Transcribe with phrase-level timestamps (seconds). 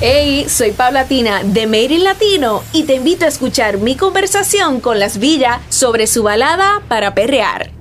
[0.00, 5.00] Hey, soy Paulatina de Made in Latino y te invito a escuchar mi conversación con
[5.00, 7.72] Las Villas sobre su balada para perrear.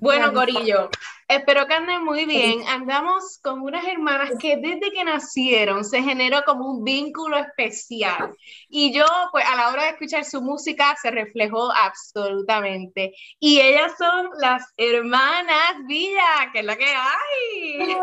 [0.00, 0.88] Bueno, Corillo,
[1.28, 2.66] espero que anden muy bien.
[2.66, 8.34] Andamos con unas hermanas que desde que nacieron se generó como un vínculo especial.
[8.70, 13.12] Y yo, pues a la hora de escuchar su música, se reflejó absolutamente.
[13.38, 17.96] Y ellas son las hermanas Villa, que es la que hay.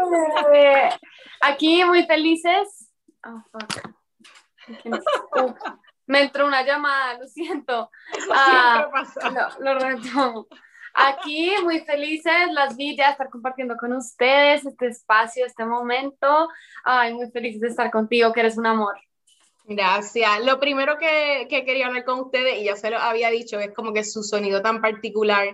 [1.42, 2.79] Aquí muy felices
[3.26, 3.44] Oh,
[6.08, 7.90] me entró una llamada, lo siento.
[8.32, 8.90] Ah,
[9.60, 10.48] lo retomo.
[10.94, 16.50] Aquí muy felices, las vi ya estar compartiendo con ustedes este espacio, este momento.
[16.84, 18.98] Ay, muy felices de estar contigo, que eres un amor.
[19.66, 20.44] Gracias.
[20.44, 23.72] Lo primero que, que, quería hablar con ustedes, y ya se lo había dicho, es
[23.74, 25.48] como que su sonido tan particular,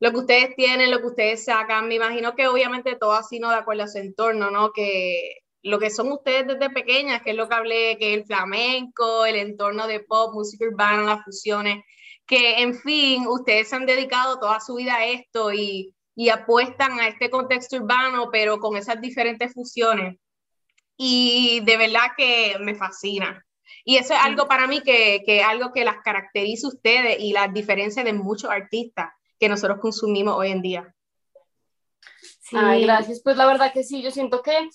[0.00, 1.86] lo que ustedes tienen, lo que ustedes sacan.
[1.86, 4.72] Me imagino que obviamente todo así no de acuerdo a su entorno, ¿no?
[4.72, 9.26] Que lo que son ustedes desde pequeñas, que es lo que hablé, que el flamenco,
[9.26, 11.84] el entorno de pop, música urbana, las fusiones,
[12.26, 16.98] que en fin, ustedes se han dedicado toda su vida a esto y, y apuestan
[17.00, 20.16] a este contexto urbano, pero con esas diferentes fusiones.
[20.96, 23.44] Y de verdad que me fascina.
[23.84, 27.18] Y eso es algo para mí que, que es algo que las caracteriza a ustedes
[27.20, 30.94] y las diferencia de muchos artistas que nosotros consumimos hoy en día.
[32.40, 33.22] Sí, gracias.
[33.22, 34.68] Pues la verdad que sí, yo siento que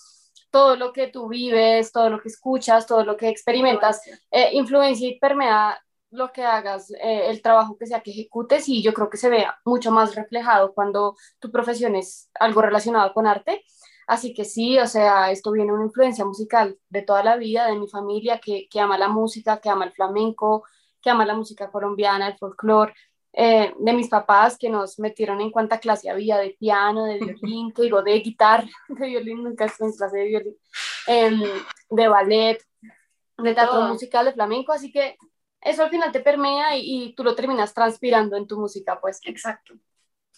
[0.49, 4.01] todo lo que tú vives, todo lo que escuchas, todo lo que experimentas,
[4.31, 5.77] eh, influencia y permea
[6.11, 9.29] lo que hagas, eh, el trabajo que sea que ejecutes y yo creo que se
[9.29, 13.63] vea mucho más reflejado cuando tu profesión es algo relacionado con arte.
[14.07, 17.77] Así que sí, o sea, esto viene una influencia musical de toda la vida, de
[17.77, 20.63] mi familia que, que ama la música, que ama el flamenco,
[21.01, 22.93] que ama la música colombiana, el folclore,
[23.37, 27.73] eh, de mis papás que nos metieron en cuanta clase había de piano, de violín,
[27.73, 30.57] que digo, de guitarra, de violín, nunca estuve en clase de violín,
[31.07, 31.41] em,
[31.89, 32.63] de ballet,
[33.37, 35.17] de teatro musical, de flamenco, así que
[35.59, 39.19] eso al final te permea y, tú lo terminas transpirando en tu música, pues.
[39.25, 39.73] Exacto.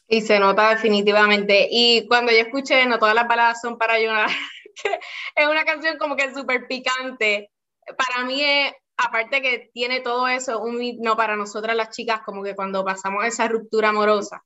[0.07, 1.67] Y se nota definitivamente.
[1.69, 4.29] Y cuando yo escuché, no todas las baladas son para llorar,
[5.35, 7.51] es una canción como que súper picante.
[7.95, 12.43] Para mí es aparte que tiene todo eso, un himno para nosotras las chicas, como
[12.43, 14.43] que cuando pasamos esa ruptura amorosa.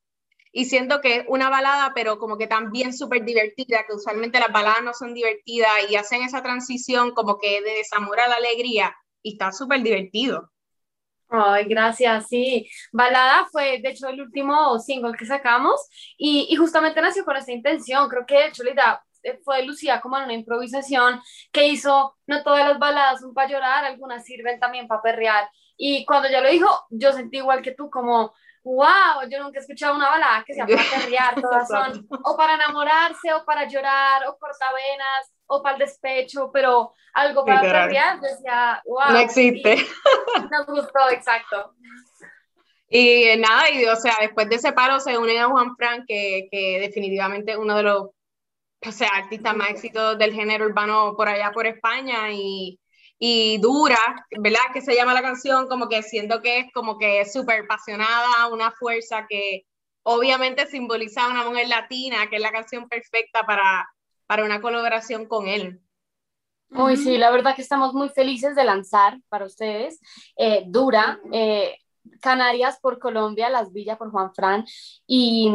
[0.54, 4.52] Y siento que es una balada, pero como que también súper divertida, que usualmente las
[4.52, 8.94] baladas no son divertidas y hacen esa transición como que de desamor a la alegría
[9.24, 10.52] y está súper divertido.
[11.34, 12.70] Ay, gracias, sí.
[12.92, 15.80] Balada fue, de hecho, el último single que sacamos
[16.18, 18.10] y, justamente nació con esta intención.
[18.10, 18.74] Creo que, de
[19.44, 21.22] fue Lucía como en una improvisación
[21.52, 25.50] que hizo, no todas las baladas son para llorar, algunas sirven también para perrear.
[25.78, 28.34] Y cuando ya lo dijo, yo sentí igual que tú, como,
[28.64, 32.56] wow, yo nunca he escuchado una balada que sea para perrear, todas son o para
[32.56, 38.82] enamorarse, o para llorar, o cortavenas, o para el despecho, pero algo para perrear, decía,
[38.86, 39.12] wow.
[39.12, 39.86] No existe.
[40.52, 41.74] Nos gustó, exacto.
[42.94, 46.50] Y nada, y o sea, después de ese paro se unen a Juan Frank, que,
[46.52, 48.10] que definitivamente uno de los
[48.86, 52.80] o sea, artista más exitosos del género urbano por allá por España y,
[53.20, 54.00] y dura,
[54.40, 54.60] ¿verdad?
[54.74, 58.72] Que se llama la canción, como que siento que es como que súper apasionada, una
[58.72, 59.66] fuerza que
[60.04, 63.88] obviamente simboliza a una mujer latina, que es la canción perfecta para,
[64.26, 65.80] para una colaboración con él.
[66.72, 70.00] Uy, sí, la verdad que estamos muy felices de lanzar para ustedes.
[70.38, 71.78] Eh, dura, eh,
[72.22, 74.66] Canarias por Colombia, Las Villas por Juan Fran.
[75.08, 75.52] Y,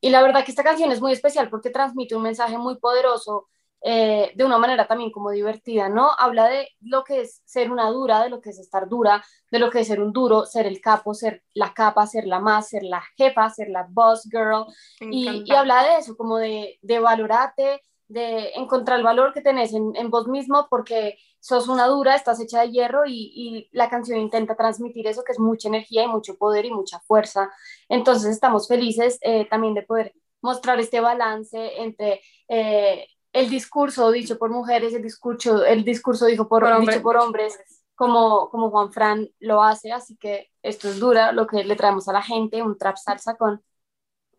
[0.00, 3.48] y, la verdad que esta canción es muy especial porque transmite un mensaje muy poderoso
[3.82, 6.10] eh, de una manera también como divertida, ¿no?
[6.18, 9.58] Habla de lo que es ser una dura, de lo que es estar dura, de
[9.58, 12.68] lo que es ser un duro, ser el capo, ser la capa, ser la más,
[12.68, 14.66] ser la jefa, ser la boss girl.
[15.00, 19.72] Y, y, habla de eso, como de, de valorarte, de encontrar el valor que tenés
[19.72, 24.18] en, en vos mismo porque sos una dura, estás hecha de hierro y, la canción
[24.18, 27.50] intenta transmitir eso, que es mucha energía y mucho poder y mucha fuerza.
[27.88, 30.12] Entonces estamos felices eh, también de poder
[30.42, 36.48] mostrar este balance entre eh, el discurso dicho por mujeres, el discurso, el discurso dicho
[36.48, 37.58] por, dicho por hombres,
[37.94, 42.08] como, como Juan Fran lo hace, así que esto es dura, lo que le traemos
[42.08, 43.62] a la gente, un trap salsa con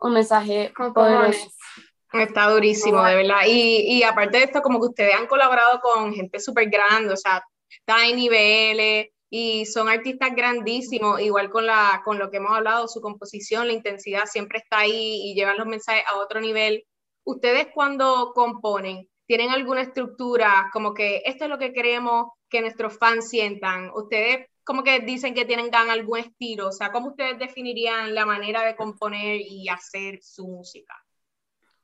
[0.01, 1.51] un mensaje poderoso.
[2.13, 3.41] Está durísimo, de verdad.
[3.47, 7.17] Y, y, aparte de esto, como que ustedes han colaborado con gente súper grande, o
[7.17, 7.41] sea,
[7.85, 12.99] Tiny BL, y son artistas grandísimos, igual con, la, con lo que hemos hablado, su
[12.99, 16.83] composición, la intensidad siempre está ahí y llevan los mensajes a otro nivel.
[17.23, 22.97] Ustedes cuando componen, ¿tienen alguna estructura como que esto es lo que queremos que nuestros
[22.97, 23.89] fans sientan?
[23.95, 28.65] Ustedes como que dicen que tienen algún estilo, o sea, ¿cómo ustedes definirían la manera
[28.65, 30.93] de componer y hacer su música?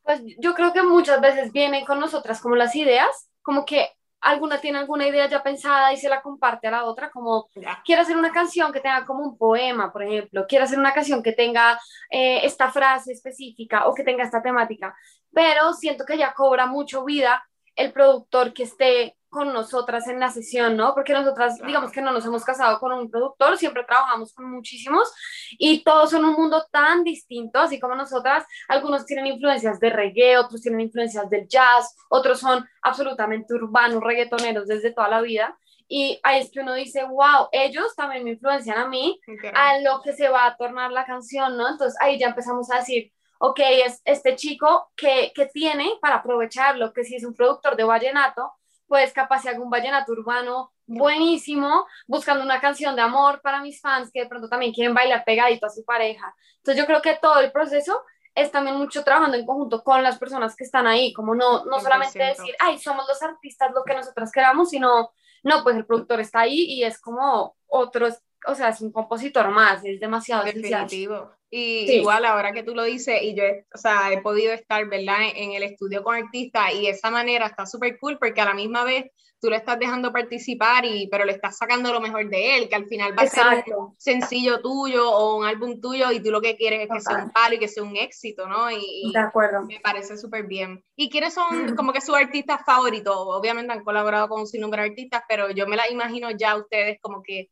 [0.07, 3.89] Pues yo creo que muchas veces vienen con nosotras como las ideas, como que
[4.21, 7.49] alguna tiene alguna idea ya pensada y se la comparte a la otra, como
[7.83, 11.21] quiero hacer una canción que tenga como un poema, por ejemplo, quiero hacer una canción
[11.21, 11.77] que tenga
[12.09, 14.95] eh, esta frase específica o que tenga esta temática,
[15.33, 17.45] pero siento que ya cobra mucho vida
[17.75, 20.93] el productor que esté con nosotras en la sesión, ¿no?
[20.93, 25.11] Porque nosotras, digamos que no nos hemos casado con un productor, siempre trabajamos con muchísimos
[25.51, 30.37] y todos son un mundo tan distinto, así como nosotras, algunos tienen influencias de reggae,
[30.37, 35.57] otros tienen influencias del jazz, otros son absolutamente urbanos, reggaetoneros desde toda la vida.
[35.89, 39.19] Y ahí es que uno dice, wow, ellos también me influencian a mí,
[39.53, 41.69] a lo que se va a tornar la canción, ¿no?
[41.69, 46.91] Entonces ahí ya empezamos a decir, ok, es este chico que, que tiene para aprovecharlo,
[46.91, 48.51] que si es un productor de vallenato,
[48.87, 54.09] pues capaz si un vallenato urbano buenísimo, buscando una canción de amor para mis fans
[54.11, 56.33] que de pronto también quieren bailar pegadito a su pareja.
[56.57, 58.01] Entonces yo creo que todo el proceso
[58.33, 61.79] es también mucho trabajando en conjunto con las personas que están ahí, como no, no
[61.79, 65.11] solamente decir, ay, somos los artistas lo que nosotras queramos, sino,
[65.43, 69.49] no, pues el productor está ahí y es como otros, o sea, es un compositor
[69.49, 71.36] más, es demasiado Definitivo.
[71.49, 75.17] Y igual ahora que tú lo dices, y yo, o sea, he podido estar, ¿verdad?,
[75.35, 78.53] en el estudio con artistas y de esa manera está súper cool porque a la
[78.53, 79.05] misma vez
[79.39, 82.75] tú lo estás dejando participar, y, pero le estás sacando lo mejor de él, que
[82.75, 86.41] al final va a ser un sencillo tuyo o un álbum tuyo y tú lo
[86.41, 88.71] que quieres es que sea un palo y que sea un éxito, ¿no?
[88.71, 89.63] Y, de acuerdo.
[89.65, 90.83] Me parece súper bien.
[90.95, 93.15] ¿Y quiénes son como que sus artistas favoritos?
[93.15, 96.97] Obviamente han colaborado con un sinnúmero de artistas, pero yo me la imagino ya ustedes
[97.01, 97.49] como que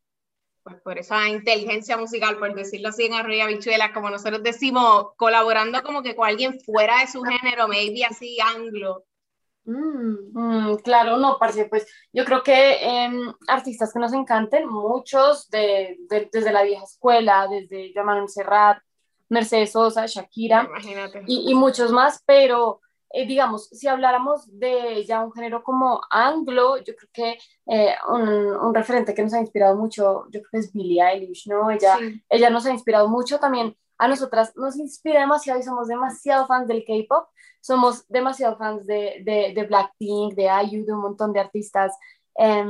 [0.66, 5.84] pues por esa inteligencia musical, por decirlo así en arriba bichuela, como nosotros decimos, colaborando
[5.84, 9.06] como que con alguien fuera de su género, maybe así anglo.
[9.66, 15.48] Mm, mm, claro, no, parce, pues yo creo que em, artistas que nos encanten, muchos
[15.52, 18.80] de, desde la vieja escuela, desde Joan Serrat,
[19.30, 20.68] Mercedes Sosa, Shakira
[21.28, 26.78] y, y, muchos más, pero eh, digamos, si habláramos de ya un género como anglo,
[26.78, 27.38] yo creo que
[27.68, 31.48] eh, un, un, referente que nos ha inspirado mucho, yo creo que es Billie Eilish,
[31.48, 31.70] ¿no?
[31.72, 31.98] Ella,
[32.30, 33.76] ella nos ha inspirado mucho también.
[33.98, 37.30] A nosotras nos inspira demasiado y somos demasiado fans del K-pop,
[37.62, 41.98] somos demasiado fans de, de, de, Blackpink, de IU, de un montón de artistas
[42.38, 42.66] eh,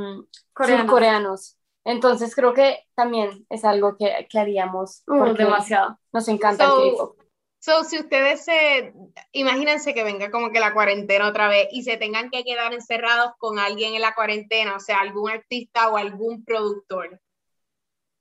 [0.52, 1.58] coreanos.
[1.84, 5.02] Entonces creo que también es algo que, que haríamos.
[5.06, 5.98] Uh, demasiado.
[6.12, 7.15] Nos encanta el K-pop.
[7.58, 8.92] So, si ustedes se,
[9.32, 13.32] imagínense que venga como que la cuarentena otra vez y se tengan que quedar encerrados
[13.38, 17.20] con alguien en la cuarentena, o sea, algún artista o algún productor.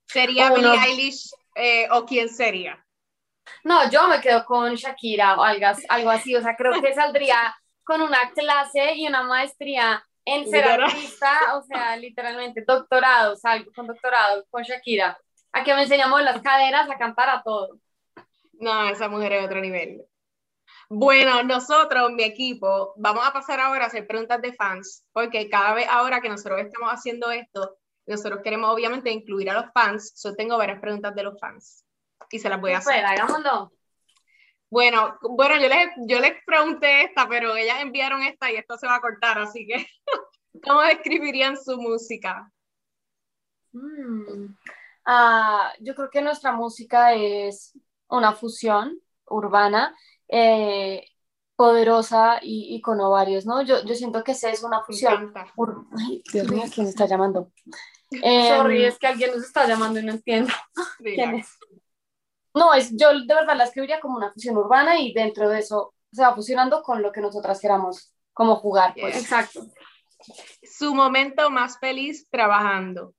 [0.08, 2.84] ¿Sería oh, Billie Eilish eh, o quién sería?
[3.64, 7.56] No, yo me quedo con Shakira o algo, algo así, o sea, creo que saldría
[7.84, 13.86] con una clase y una maestría en ser artista, o sea, literalmente doctorado, salgo con
[13.86, 15.18] doctorado con Shakira.
[15.52, 17.80] A que me enseñamos las caderas a cantar a todo.
[18.60, 20.06] No, esa mujer es otro nivel.
[20.90, 25.74] Bueno, nosotros, mi equipo, vamos a pasar ahora a hacer preguntas de fans, porque cada
[25.74, 30.22] vez ahora que nosotros estamos haciendo esto, nosotros queremos obviamente incluir a los fans.
[30.24, 31.84] Yo tengo varias preguntas de los fans
[32.30, 33.02] y se las voy a hacer.
[33.02, 33.72] Pues, hagámoslo.
[34.70, 38.88] Bueno, bueno, yo les, yo les pregunté esta, pero ellas enviaron esta y esto se
[38.88, 39.88] va a cortar, así que
[40.64, 42.52] ¿cómo describirían su música?
[43.72, 44.56] Mm.
[45.06, 47.78] Ah, yo creo que nuestra música es
[48.10, 49.96] una fusión urbana
[50.28, 51.06] eh,
[51.56, 53.62] poderosa y, con ovarios, ¿no?
[53.62, 55.34] Yo, yo siento que esa es una fusión.
[55.98, 57.52] Ay, Dios mío, ¿quién está llamando?
[58.12, 60.54] Sorry, em, es que alguien nos está llamando y no entiendo.
[61.00, 61.58] ¿Quién es?
[62.54, 65.94] No, es, yo de verdad la escribiría como una fusión urbana y dentro de eso
[66.12, 68.94] se va fusionando con lo que nosotras queramos como jugar.
[69.00, 69.18] Pues.
[69.18, 69.66] Exacto.
[70.64, 73.14] Su momento más feliz trabajando.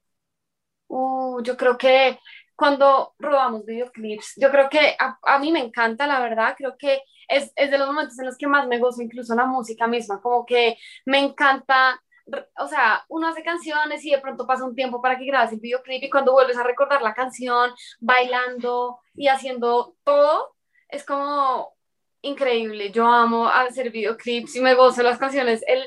[0.88, 2.18] Uh, yo creo que
[2.56, 4.34] cuando robamos videoclips.
[4.36, 7.86] Yo creo que a, mí me encanta, la verdad, creo que es, es, de los
[7.86, 12.02] momentos en los que más me gozo incluso la música misma, como que me encanta,
[12.58, 15.60] o sea, uno hace canciones y de pronto pasa un tiempo para que grabes el
[15.60, 17.70] videoclip y cuando vuelves a recordar la canción,
[18.00, 20.54] bailando y haciendo todo,
[20.88, 21.76] es como
[22.22, 22.90] increíble.
[22.90, 25.62] Yo amo hacer videoclips y me gozo las canciones.
[25.66, 25.86] El,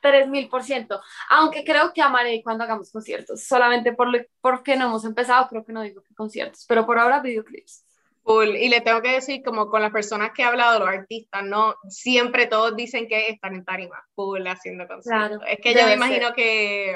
[0.00, 1.00] 3000%,
[1.30, 5.64] aunque creo que amaré cuando hagamos conciertos, solamente por lo, porque no hemos empezado, creo
[5.64, 7.84] que no digo que conciertos, pero por ahora videoclips.
[8.22, 8.56] Cool.
[8.56, 11.76] Y le tengo que decir, como con las personas que he hablado, los artistas, no
[11.88, 15.40] siempre todos dicen que están en tarima, cool, haciendo conciertos.
[15.48, 16.94] es que yo me imagino que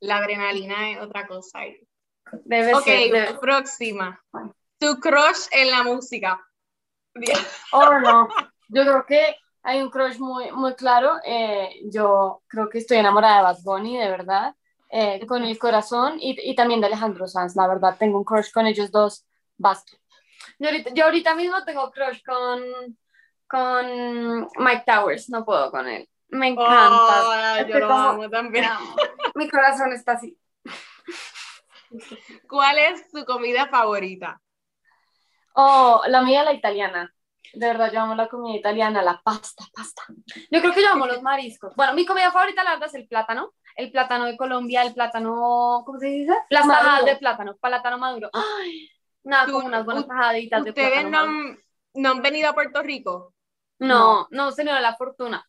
[0.00, 1.60] la adrenalina es otra cosa.
[2.44, 4.20] Debe ok, ser, próxima.
[4.78, 6.44] Tu crush en la música.
[7.70, 8.28] Oh, no.
[8.68, 11.18] Yo creo que hay un crush muy, muy claro.
[11.24, 14.54] Eh, yo creo que estoy enamorada de Bad Bunny, de verdad,
[14.90, 17.96] eh, con el corazón y, y, también de Alejandro Sanz, la verdad.
[17.98, 19.24] Tengo un crush con ellos dos,
[19.56, 19.92] basta.
[20.58, 22.62] Yo ahorita, yo ahorita mismo tengo crush con,
[23.46, 26.08] con Mike Towers, no puedo con él.
[26.28, 27.60] Me encanta.
[27.60, 28.64] Oh, yo lo amo también.
[29.34, 30.38] Mi corazón está así.
[32.48, 34.40] ¿Cuál es su comida favorita?
[35.54, 37.14] Oh, la mía, la italiana.
[37.54, 40.02] De verdad, yo amo la comida italiana, la pasta, pasta.
[40.50, 41.74] Yo creo que yo amo los mariscos.
[41.76, 43.52] Bueno, mi comida favorita, la verdad, es el plátano.
[43.76, 46.34] El plátano de Colombia, el plátano, ¿cómo se dice?
[46.50, 48.30] Las tajadas de plátano, plátano maduro.
[48.32, 48.90] Ay,
[49.24, 50.94] nada, como unas buenas tajaditas de plátano.
[50.94, 51.56] ¿Ustedes no,
[51.94, 53.34] no han venido a Puerto Rico?
[53.78, 55.46] No, no, no tenido la fortuna.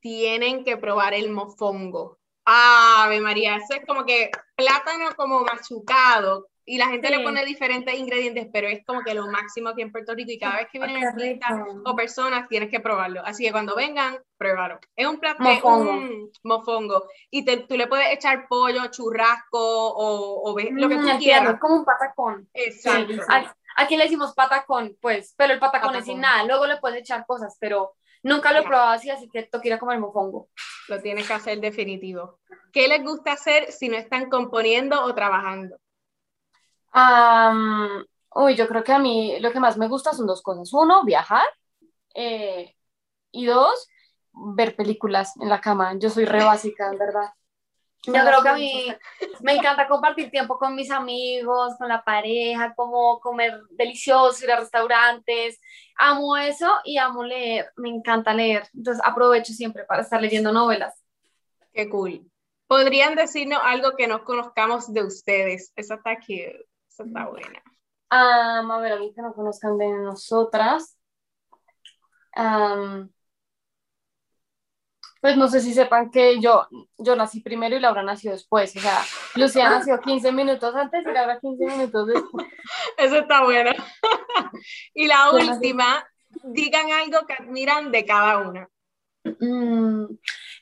[0.00, 2.18] Tienen que probar el mofongo.
[2.44, 7.94] Ave María, eso es como que plátano como machucado y la gente le pone diferentes
[7.94, 10.80] ingredientes, pero es como que lo máximo aquí en Puerto Rico y cada vez que
[10.80, 11.52] vienen artistas
[11.84, 13.22] o personas tienes que probarlo.
[13.24, 14.80] Así que cuando vengan, pruébalo.
[14.96, 15.92] Es un plato, mofongo.
[15.92, 21.08] un mofongo y te, tú le puedes echar pollo, churrasco o, o lo que tú
[21.08, 21.54] mm, quieras.
[21.54, 22.48] Es como un patacón.
[22.52, 23.22] Exacto.
[23.76, 26.42] Aquí le decimos patacón, pues, pero el patacón, es sin nada.
[26.44, 27.92] Luego le puedes echar cosas, pero
[28.24, 30.48] nunca lo he probado así, así que toca ir a comer mofongo.
[30.88, 32.40] Lo tienes que hacer definitivo.
[32.72, 35.76] ¿Qué les gusta hacer si no están componiendo o trabajando?
[38.34, 40.72] Uy, yo creo que a mí lo que más me gusta son dos cosas.
[40.72, 41.46] Uno, viajar.
[42.14, 42.74] Eh,
[43.32, 43.88] y dos,
[44.32, 45.94] ver películas en la cama.
[45.98, 47.30] Yo soy re básica, en verdad.
[48.04, 48.94] Yo creo que a mí
[49.40, 54.60] me encanta compartir tiempo con mis amigos, con la pareja, como comer delicioso, ir a
[54.60, 55.60] restaurantes.
[55.98, 57.72] Amo eso y amo leer.
[57.76, 58.68] Me encanta leer.
[58.74, 60.94] Entonces aprovecho siempre para estar leyendo novelas.
[61.72, 62.30] Qué cool.
[62.68, 65.72] ¿Podrían decirnos algo que nos conozcamos de ustedes?
[65.76, 66.44] Esa está aquí,
[66.96, 67.62] esa está buena.
[68.10, 70.98] a ver, a mí que no conozcan de nosotras
[75.20, 78.76] pues no sé si sepan que yo, yo nací primero y Laura nació después.
[78.76, 79.02] O sea,
[79.34, 82.46] Lucía nació 15 minutos antes y Laura 15 minutos después.
[82.96, 83.70] Eso está bueno.
[84.94, 86.06] y la última,
[86.44, 88.68] digan algo que admiran de cada una.
[89.24, 90.04] Mm,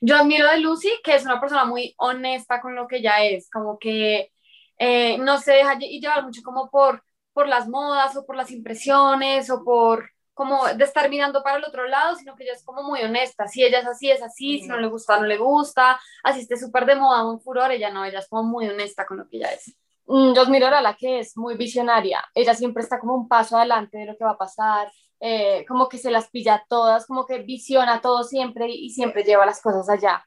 [0.00, 3.50] yo admiro de Lucy que es una persona muy honesta con lo que ella es,
[3.50, 4.32] como que
[4.78, 7.02] eh, no se deja llevar mucho como por,
[7.32, 11.64] por las modas o por las impresiones o por como de estar mirando para el
[11.64, 13.46] otro lado, sino que ella es como muy honesta.
[13.46, 16.56] Si ella es así, es así, si no le gusta, no le gusta, así esté
[16.56, 19.36] súper de moda, un furor, ella no, ella es como muy honesta con lo que
[19.36, 19.76] ella es.
[20.06, 23.56] Mm, yo admiro a la que es muy visionaria, ella siempre está como un paso
[23.56, 27.24] adelante de lo que va a pasar, eh, como que se las pilla todas, como
[27.24, 30.26] que visiona todo siempre y siempre lleva las cosas allá.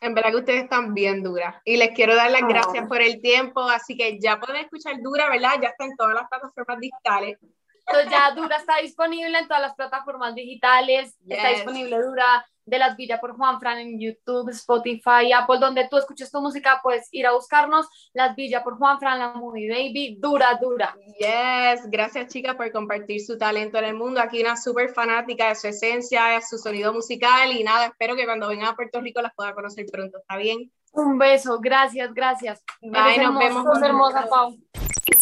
[0.00, 1.56] En verdad que ustedes están bien duras.
[1.64, 3.62] Y les quiero dar las gracias por el tiempo.
[3.62, 5.52] Así que ya pueden escuchar Dura, ¿verdad?
[5.60, 7.38] Ya está en todas las plataformas digitales.
[7.86, 12.96] Entonces ya Dura está disponible en todas las plataformas digitales, está disponible Dura de las
[12.96, 17.26] Villas por Juan Fran en YouTube, Spotify, Apple, donde tú escuches tu música, puedes ir
[17.26, 20.96] a buscarnos, Las Villas por Juan Fran, la Movie Baby, dura, dura.
[21.18, 25.54] Yes, gracias chicas por compartir su talento en el mundo, aquí una súper fanática de
[25.54, 29.22] su esencia, de su sonido musical y nada, espero que cuando vengan a Puerto Rico
[29.22, 30.72] las pueda conocer pronto, ¿está bien?
[30.92, 32.64] Un beso, gracias, gracias.
[32.80, 33.82] Bye, nos vemos.
[33.82, 34.56] hermosa, Pau.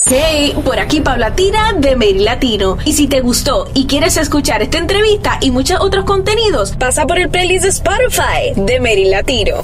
[0.07, 2.77] Hey, por aquí Paulatina de Mary Latino.
[2.85, 7.19] Y si te gustó y quieres escuchar esta entrevista y muchos otros contenidos, pasa por
[7.19, 9.63] el playlist de Spotify de Mary Latino.